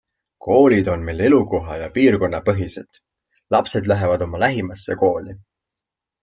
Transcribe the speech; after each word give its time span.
Koolid 0.43 0.87
on 0.93 1.03
meil 1.09 1.19
elukoha- 1.27 1.75
ja 1.81 1.89
piirkonnapõhised- 1.97 3.01
lapsed 3.57 3.91
lähevad 3.93 4.25
oma 4.27 4.43
lähimasse 4.47 4.99
kooli. 5.05 5.37